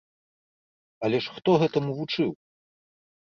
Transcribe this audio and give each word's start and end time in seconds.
Але 1.07 1.17
ж 1.25 1.35
хто 1.35 1.57
гэтаму 1.63 1.91
вучыў? 1.99 2.29